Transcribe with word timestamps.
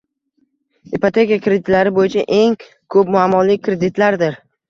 Ipoteka 0.99 1.37
kreditlari 1.47 1.91
boʻyicha 1.99 2.23
eng 2.39 2.57
koʻp 2.95 3.13
muammoli 3.17 3.59
kreditlardir 3.69 4.43